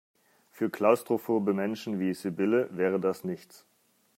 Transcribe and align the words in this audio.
Für 0.49 0.71
klaustrophobe 0.71 1.53
Menschen 1.53 1.99
wie 1.99 2.15
Sibylle 2.15 2.69
wäre 2.75 2.99
das 2.99 3.23
nichts. 3.23 3.67